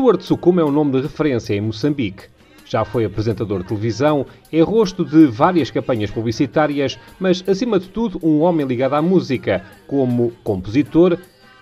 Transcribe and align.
Stuart 0.00 0.22
Sukuma 0.22 0.62
é 0.62 0.64
um 0.64 0.72
nome 0.72 0.92
de 0.92 1.02
referência 1.02 1.52
em 1.52 1.60
Moçambique. 1.60 2.24
Já 2.64 2.86
foi 2.86 3.04
apresentador 3.04 3.60
de 3.60 3.68
televisão, 3.68 4.24
é 4.50 4.62
rosto 4.62 5.04
de 5.04 5.26
várias 5.26 5.70
campanhas 5.70 6.10
publicitárias, 6.10 6.98
mas, 7.18 7.44
acima 7.46 7.78
de 7.78 7.90
tudo, 7.90 8.18
um 8.22 8.40
homem 8.40 8.66
ligado 8.66 8.94
à 8.94 9.02
música, 9.02 9.62
como 9.86 10.32
compositor 10.42 11.18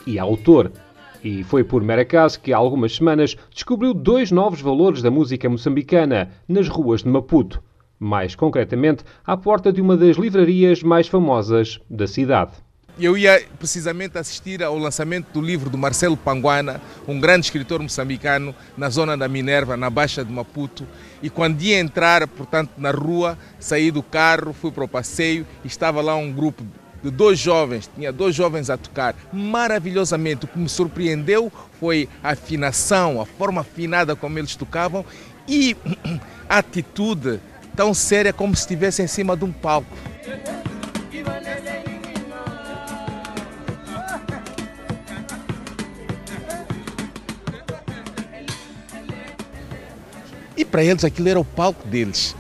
e 0.06 0.20
autor. 0.20 0.70
E 1.24 1.42
foi 1.42 1.64
por 1.64 1.82
mero 1.82 2.02
acaso 2.02 2.40
que 2.40 2.52
há 2.52 2.56
algumas 2.56 2.95
semanas 2.95 3.36
descobriu 3.52 3.92
dois 3.92 4.30
novos 4.30 4.60
valores 4.60 5.02
da 5.02 5.10
música 5.10 5.48
moçambicana 5.48 6.30
nas 6.46 6.68
ruas 6.68 7.02
de 7.02 7.09
Maputo. 7.09 7.60
Mais 7.98 8.36
concretamente, 8.36 9.02
à 9.27 9.36
porta 9.36 9.73
de 9.73 9.80
uma 9.80 9.96
das 9.96 10.16
livrarias 10.16 10.80
mais 10.80 11.09
famosas 11.09 11.80
da 11.91 12.06
cidade. 12.06 12.52
Eu 12.98 13.16
ia 13.16 13.45
precisamente 13.59 14.19
assistir 14.19 14.61
ao 14.62 14.77
lançamento 14.77 15.29
do 15.33 15.41
livro 15.41 15.70
do 15.70 15.79
Marcelo 15.79 16.16
Panguana, 16.16 16.80
um 17.07 17.21
grande 17.21 17.47
escritor 17.47 17.80
moçambicano, 17.80 18.52
na 18.77 18.91
zona 18.91 19.16
da 19.16 19.29
Minerva, 19.29 19.77
na 19.77 19.88
Baixa 19.88 20.24
de 20.24 20.33
Maputo. 20.33 20.84
E 21.23 21.30
quando 21.30 21.62
ia 21.62 21.79
entrar, 21.79 22.27
portanto, 22.27 22.71
na 22.77 22.91
rua, 22.91 23.38
saí 23.61 23.93
do 23.93 24.02
carro, 24.02 24.52
fui 24.52 24.73
para 24.73 24.84
o 24.84 24.88
passeio 24.88 25.47
estava 25.65 26.01
lá 26.01 26.16
um 26.16 26.33
grupo 26.33 26.65
de 27.02 27.11
dois 27.11 27.38
jovens, 27.38 27.88
tinha 27.95 28.12
dois 28.12 28.34
jovens 28.34 28.69
a 28.69 28.77
tocar 28.77 29.15
maravilhosamente. 29.33 30.45
O 30.45 30.49
que 30.49 30.59
me 30.59 30.69
surpreendeu 30.69 31.52
foi 31.79 32.09
a 32.23 32.30
afinação, 32.30 33.21
a 33.21 33.27
forma 33.27 33.60
afinada 33.60 34.16
como 34.16 34.38
eles 34.38 34.57
tocavam 34.57 35.05
e 35.46 35.77
a 36.49 36.59
atitude 36.59 37.38
tão 37.77 37.95
séria 37.95 38.33
como 38.33 38.57
se 38.57 38.62
estivesse 38.62 39.02
em 39.02 39.07
cima 39.07 39.37
de 39.37 39.45
um 39.45 39.52
palco. 39.52 39.96
Para 50.69 50.85
eles 50.85 51.05
aquilo 51.05 51.29
era 51.29 51.41
o 51.41 51.45
palco 51.45 51.87
deles. 51.88 52.37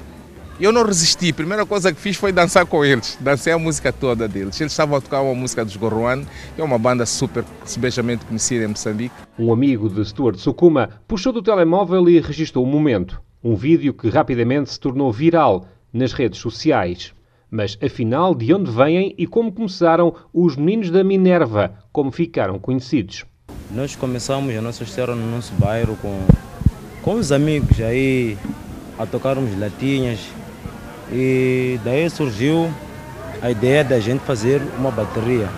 Eu 0.60 0.72
não 0.72 0.84
resisti. 0.84 1.30
A 1.30 1.34
primeira 1.34 1.64
coisa 1.64 1.92
que 1.92 2.00
fiz 2.00 2.16
foi 2.16 2.32
dançar 2.32 2.66
com 2.66 2.84
eles. 2.84 3.16
Dancei 3.20 3.52
a 3.52 3.58
música 3.58 3.92
toda 3.92 4.26
deles. 4.26 4.60
Eles 4.60 4.72
estavam 4.72 4.98
a 4.98 5.00
tocar 5.00 5.20
uma 5.20 5.34
música 5.34 5.64
dos 5.64 5.76
Gorroan, 5.76 6.24
que 6.56 6.60
é 6.60 6.64
uma 6.64 6.78
banda 6.78 7.06
super 7.06 7.44
especialmente 7.64 8.24
conhecida 8.24 8.64
em 8.64 8.68
Moçambique. 8.68 9.14
Um 9.38 9.52
amigo 9.52 9.88
de 9.88 10.04
Stuart 10.04 10.36
Sukuma 10.36 10.90
puxou 11.06 11.32
do 11.32 11.42
telemóvel 11.42 12.08
e 12.08 12.20
registrou 12.20 12.64
o 12.64 12.68
um 12.68 12.70
momento. 12.72 13.22
Um 13.42 13.54
vídeo 13.54 13.94
que 13.94 14.08
rapidamente 14.08 14.72
se 14.72 14.80
tornou 14.80 15.12
viral 15.12 15.68
nas 15.92 16.12
redes 16.12 16.40
sociais. 16.40 17.12
Mas 17.48 17.78
afinal, 17.80 18.34
de 18.34 18.52
onde 18.52 18.68
vêm 18.68 19.14
e 19.16 19.28
como 19.28 19.52
começaram 19.52 20.12
os 20.34 20.56
meninos 20.56 20.90
da 20.90 21.04
Minerva, 21.04 21.72
como 21.92 22.10
ficaram 22.10 22.58
conhecidos? 22.58 23.24
Nós 23.70 23.94
começamos 23.94 24.54
a 24.56 24.60
nossa 24.60 24.82
história 24.82 25.14
no 25.14 25.30
nosso 25.30 25.52
bairro 25.54 25.96
com, 26.02 26.18
com 27.08 27.14
os 27.14 27.32
amigos 27.32 27.80
aí 27.80 28.36
a 28.98 29.06
tocarmos 29.06 29.58
latinhas, 29.58 30.20
e 31.10 31.80
daí 31.82 32.10
surgiu 32.10 32.70
a 33.40 33.50
ideia 33.50 33.82
da 33.82 33.98
gente 33.98 34.20
fazer 34.26 34.60
uma 34.78 34.90
bateria. 34.90 35.48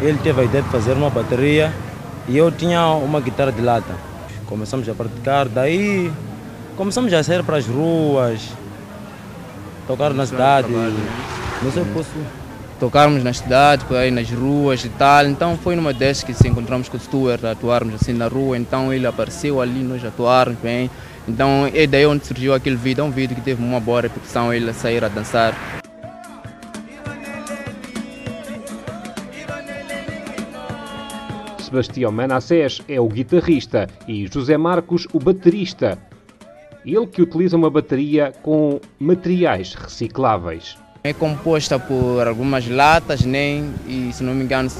Ele 0.00 0.18
teve 0.22 0.40
a 0.40 0.44
ideia 0.44 0.64
de 0.64 0.70
fazer 0.70 0.94
uma 0.94 1.10
bateria 1.10 1.70
e 2.26 2.38
eu 2.38 2.50
tinha 2.50 2.82
uma 2.92 3.20
guitarra 3.20 3.52
de 3.52 3.60
lata. 3.60 3.94
Começamos 4.46 4.88
a 4.88 4.94
praticar, 4.94 5.50
daí 5.50 6.10
começamos 6.78 7.12
a 7.12 7.22
sair 7.22 7.42
para 7.42 7.58
as 7.58 7.66
ruas, 7.66 8.48
tocar 9.86 10.14
na 10.14 10.24
cidade. 10.24 10.72
Não 11.62 11.72
sei 11.72 11.84
posso 11.92 12.08
tocarmos 12.78 13.22
na 13.22 13.32
cidade, 13.32 13.84
aí 13.90 14.10
nas 14.10 14.30
ruas 14.30 14.84
e 14.84 14.88
tal. 14.90 15.26
Então 15.26 15.56
foi 15.56 15.76
numa 15.76 15.92
dessas 15.92 16.24
que 16.24 16.34
se 16.34 16.48
encontramos 16.48 16.88
com 16.88 16.96
o 16.96 17.00
Stuart, 17.00 17.44
atuarmos 17.44 17.94
assim 17.94 18.12
na 18.12 18.28
rua. 18.28 18.56
Então 18.58 18.92
ele 18.92 19.06
apareceu 19.06 19.60
ali, 19.60 19.82
nós 19.82 20.04
atuarmos 20.04 20.58
bem. 20.58 20.90
Então 21.26 21.70
é 21.72 21.86
daí 21.86 22.04
onde 22.06 22.26
surgiu 22.26 22.52
aquele 22.54 22.76
vídeo, 22.76 23.02
é 23.02 23.04
um 23.04 23.10
vídeo 23.10 23.34
que 23.34 23.42
teve 23.42 23.62
uma 23.62 23.80
boa 23.80 24.02
repercussão, 24.02 24.52
ele 24.52 24.72
sair 24.72 25.02
a 25.04 25.08
dançar. 25.08 25.54
Sebastião 31.58 32.12
Manassés 32.12 32.80
é 32.86 33.00
o 33.00 33.08
guitarrista 33.08 33.88
e 34.06 34.28
José 34.28 34.56
Marcos 34.56 35.08
o 35.12 35.18
baterista. 35.18 35.98
Ele 36.86 37.06
que 37.06 37.22
utiliza 37.22 37.56
uma 37.56 37.70
bateria 37.70 38.32
com 38.42 38.78
materiais 38.98 39.74
recicláveis. 39.74 40.83
É 41.06 41.12
composta 41.12 41.78
por 41.78 42.26
algumas 42.26 42.66
latas, 42.66 43.26
nem 43.26 43.74
e 43.86 44.10
se 44.10 44.24
não 44.24 44.34
me 44.34 44.42
engano 44.42 44.70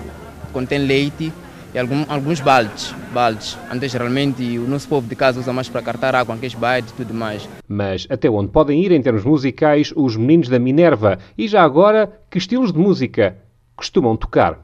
contém 0.55 0.79
leite 0.79 1.31
e 1.75 1.79
algum, 1.79 2.03
alguns 2.09 2.41
baldes, 2.41 2.95
baldes. 3.13 3.59
Antes, 3.71 3.93
geralmente, 3.93 4.57
o 4.57 4.67
nosso 4.67 4.89
povo 4.89 5.07
de 5.07 5.15
casa 5.15 5.39
usa 5.39 5.53
mais 5.53 5.69
para 5.69 5.83
cartar 5.83 6.15
água, 6.15 6.35
aqueles 6.35 6.55
baldes 6.55 6.93
e 6.93 6.95
tudo 6.95 7.13
mais. 7.13 7.47
Mas 7.69 8.07
até 8.09 8.31
onde 8.31 8.51
podem 8.51 8.83
ir 8.83 8.91
em 8.91 9.03
termos 9.03 9.23
musicais 9.23 9.93
os 9.95 10.17
meninos 10.17 10.49
da 10.49 10.59
Minerva? 10.59 11.19
E 11.37 11.47
já 11.47 11.63
agora, 11.63 12.11
que 12.31 12.39
estilos 12.39 12.73
de 12.73 12.79
música 12.79 13.37
costumam 13.77 14.17
tocar? 14.17 14.61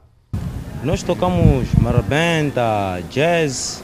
Nós 0.83 1.03
tocamos 1.03 1.71
marabenta, 1.79 3.03
jazz, 3.11 3.83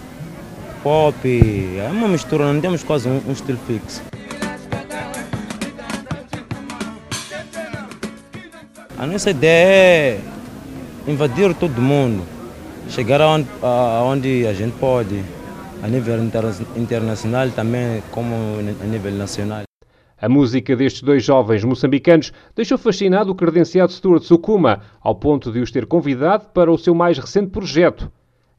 pop, 0.82 1.16
é 1.24 1.88
uma 1.92 2.08
mistura, 2.08 2.52
não 2.52 2.60
temos 2.60 2.82
quase 2.82 3.08
um, 3.08 3.22
um 3.28 3.34
estilo 3.34 3.60
fixo. 3.68 4.02
A 9.00 9.06
nossa 9.06 9.30
ideia 9.30 10.18
é 10.18 10.22
invadir 11.08 11.54
todo 11.54 11.80
mundo 11.80 12.26
chegar 12.90 13.22
aonde, 13.22 13.48
aonde 13.62 14.48
a 14.48 14.54
gente 14.54 14.76
pode, 14.80 15.24
a 15.84 15.88
nível 15.88 16.18
internacional 16.76 17.48
também 17.52 18.02
como 18.10 18.34
a 18.82 18.86
nível 18.86 19.12
nacional. 19.12 19.62
A 20.20 20.28
música 20.28 20.76
destes 20.76 21.04
dois 21.04 21.24
jovens 21.24 21.64
moçambicanos 21.64 22.34
deixou 22.56 22.76
fascinado 22.76 23.32
o 23.32 23.36
credenciado 23.36 23.92
Stuart 23.92 24.24
Sukuma, 24.24 24.82
ao 25.00 25.14
ponto 25.14 25.52
de 25.52 25.60
os 25.60 25.70
ter 25.70 25.86
convidado 25.86 26.48
para 26.48 26.72
o 26.72 26.78
seu 26.78 26.96
mais 26.96 27.20
recente 27.20 27.52
projeto, 27.52 28.12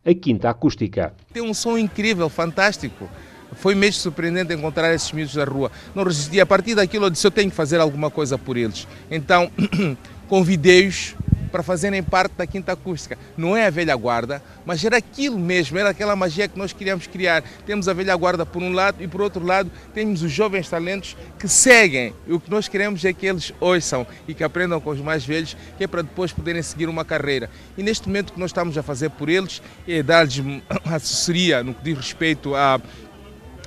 a 0.07 0.15
Quinta 0.15 0.49
Acústica. 0.49 1.15
Tem 1.33 1.43
um 1.43 1.53
som 1.53 1.77
incrível, 1.77 2.29
fantástico. 2.29 3.09
Foi 3.55 3.75
mesmo 3.75 4.01
surpreendente 4.03 4.53
encontrar 4.53 4.95
esses 4.95 5.11
miúdos 5.11 5.35
na 5.35 5.45
rua. 5.45 5.73
Não 5.95 6.05
resisti. 6.05 6.41
A 6.41 6.47
partir 6.47 6.75
daquilo 6.75 7.07
eu 7.07 7.11
disse, 7.11 7.27
eu 7.27 7.31
tenho 7.31 7.51
que 7.51 7.57
fazer 7.57 7.81
alguma 7.81 8.11
coisa 8.11 8.39
por 8.39 8.57
eles. 8.57 8.87
Então, 9.11 9.51
convidei-os 10.29 11.17
para 11.49 11.63
fazerem 11.63 12.03
parte 12.03 12.35
da 12.37 12.47
Quinta 12.47 12.73
Acústica. 12.73 13.19
Não 13.37 13.57
é 13.57 13.67
a 13.67 13.71
velha 13.71 13.97
guarda, 13.97 14.43
mas 14.65 14.85
era 14.85 14.97
aquilo 14.97 15.39
mesmo, 15.39 15.79
era 15.79 15.91
aquela 15.91 16.15
magia 16.15 16.47
que 16.47 16.59
nós 16.59 16.73
queríamos 16.73 17.07
criar. 17.07 17.43
Temos 17.67 17.89
a 17.89 17.93
velha 17.93 18.15
guarda 18.15 18.47
por 18.47 18.63
um 18.63 18.73
lado 18.73 19.03
e 19.03 19.09
por 19.09 19.21
outro 19.21 19.45
lado 19.45 19.71
temos 19.95 20.23
os 20.23 20.31
jovens 20.31 20.69
talentos 20.69 21.17
que 21.39 21.49
seguem. 21.49 22.15
E 22.27 22.33
o 22.33 22.41
que 22.41 22.51
nós 22.51 22.69
queremos 22.69 23.05
é 23.05 23.13
que 23.13 23.27
eles 23.27 23.53
ouçam 23.59 24.07
e 24.27 24.35
que 24.35 24.45
aprendam 24.45 24.81
com 24.81 24.91
os 24.91 25.01
mais 25.01 25.25
velhos, 25.25 25.57
que 25.77 25.85
é 25.85 25.87
para 25.87 26.03
depois 26.03 26.33
poderem 26.33 26.63
seguir 26.63 26.89
uma 26.89 27.05
carreira. 27.05 27.51
E 27.77 27.83
neste 27.83 28.07
momento 28.07 28.31
o 28.31 28.33
que 28.35 28.41
nós 28.41 28.51
estamos 28.51 28.77
a 28.77 28.83
fazer 28.83 29.11
por 29.11 29.29
eles 29.29 29.63
é 29.87 30.03
dar-lhes 30.03 30.43
assessoria 30.85 31.63
no 31.63 31.75
que 31.75 31.83
diz 31.83 31.97
respeito 31.97 32.55
a 32.55 32.81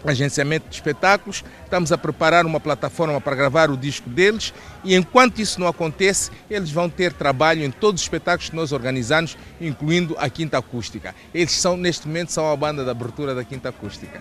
agenciamento 0.09 0.67
de 0.69 0.75
espetáculos, 0.75 1.43
estamos 1.63 1.91
a 1.91 1.97
preparar 1.97 2.45
uma 2.45 2.59
plataforma 2.59 3.19
para 3.21 3.35
gravar 3.35 3.69
o 3.69 3.77
disco 3.77 4.09
deles 4.09 4.53
e 4.83 4.95
enquanto 4.95 5.39
isso 5.39 5.59
não 5.59 5.67
acontece, 5.67 6.31
eles 6.49 6.71
vão 6.71 6.89
ter 6.89 7.13
trabalho 7.13 7.63
em 7.63 7.71
todos 7.71 8.01
os 8.01 8.05
espetáculos 8.05 8.49
que 8.49 8.55
nós 8.55 8.71
organizamos, 8.71 9.37
incluindo 9.59 10.15
a 10.17 10.29
Quinta 10.29 10.57
Acústica. 10.57 11.13
Eles 11.33 11.51
são, 11.51 11.77
neste 11.77 12.07
momento, 12.07 12.31
são 12.31 12.51
a 12.51 12.55
banda 12.55 12.83
da 12.83 12.91
abertura 12.91 13.35
da 13.35 13.43
Quinta 13.43 13.69
Acústica. 13.69 14.19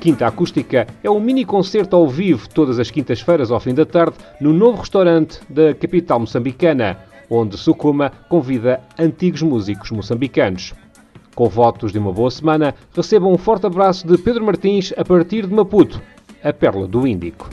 Quinta 0.00 0.26
Acústica 0.26 0.86
é 1.04 1.10
um 1.10 1.20
mini 1.20 1.44
concerto 1.44 1.94
ao 1.94 2.08
vivo 2.08 2.48
todas 2.48 2.78
as 2.78 2.90
quintas-feiras 2.90 3.50
ao 3.50 3.60
fim 3.60 3.74
da 3.74 3.84
tarde 3.84 4.16
no 4.40 4.50
novo 4.50 4.80
restaurante 4.80 5.38
da 5.46 5.74
capital 5.74 6.20
moçambicana, 6.20 6.98
onde 7.28 7.58
Sukuma 7.58 8.10
convida 8.26 8.80
antigos 8.98 9.42
músicos 9.42 9.90
moçambicanos. 9.90 10.72
Com 11.40 11.48
votos 11.48 11.90
de 11.90 11.98
uma 11.98 12.12
boa 12.12 12.30
semana, 12.30 12.74
recebam 12.94 13.32
um 13.32 13.38
forte 13.38 13.64
abraço 13.64 14.06
de 14.06 14.18
Pedro 14.18 14.44
Martins 14.44 14.92
a 14.94 15.02
partir 15.02 15.46
de 15.46 15.54
Maputo, 15.54 15.98
a 16.44 16.52
Pérola 16.52 16.86
do 16.86 17.06
Índico. 17.06 17.48